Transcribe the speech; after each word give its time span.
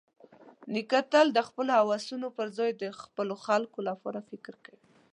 نیکه 0.73 0.99
تل 1.11 1.27
د 1.33 1.39
خپلو 1.47 1.71
هوسونو 1.79 2.27
پرځای 2.37 2.69
د 2.81 2.83
خپلو 3.01 3.35
خلکو 3.45 3.79
لپاره 3.89 4.19
فکر 4.29 4.53
کوي. 4.65 4.85